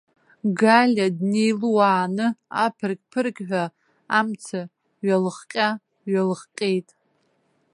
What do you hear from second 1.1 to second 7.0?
днеилууаан, аԥырқь-ԥырқьҳәа амца ҩалыхҟьа-ҩалыхҟьеит.